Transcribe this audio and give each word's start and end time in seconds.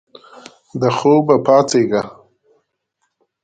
د 0.81 0.83
خوب 0.97 1.25
پاڅیږې 1.45 2.01